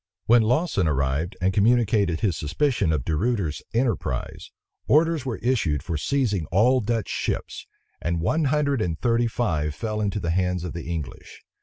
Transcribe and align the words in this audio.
When 0.25 0.41
Lawson 0.41 0.87
arrived, 0.87 1.37
and 1.41 1.53
communicated 1.53 2.21
his 2.21 2.35
suspicion 2.35 2.91
of 2.91 3.05
De 3.05 3.15
Ruyter's 3.15 3.61
enterprise, 3.71 4.49
orders 4.87 5.27
were 5.27 5.37
issued 5.43 5.83
for 5.83 5.95
seizing 5.95 6.47
all 6.47 6.81
Dutch 6.81 7.07
ships; 7.07 7.67
and 8.01 8.19
one 8.19 8.45
hundred 8.45 8.81
and 8.81 8.99
thirty 8.99 9.27
five 9.27 9.75
fell 9.75 10.01
into 10.01 10.19
the 10.19 10.31
hands 10.31 10.63
of 10.63 10.73
the 10.73 10.89
English. 10.89 11.43